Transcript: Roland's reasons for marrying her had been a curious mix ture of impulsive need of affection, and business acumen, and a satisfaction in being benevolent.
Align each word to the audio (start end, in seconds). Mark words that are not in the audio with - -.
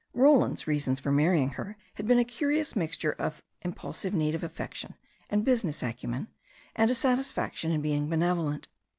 Roland's 0.15 0.65
reasons 0.65 0.99
for 0.99 1.11
marrying 1.11 1.49
her 1.49 1.77
had 1.93 2.07
been 2.07 2.17
a 2.17 2.25
curious 2.25 2.75
mix 2.75 2.97
ture 2.97 3.11
of 3.19 3.43
impulsive 3.61 4.15
need 4.15 4.33
of 4.33 4.43
affection, 4.43 4.95
and 5.29 5.45
business 5.45 5.83
acumen, 5.83 6.27
and 6.75 6.89
a 6.89 6.95
satisfaction 6.95 7.69
in 7.71 7.83
being 7.83 8.09
benevolent. 8.09 8.67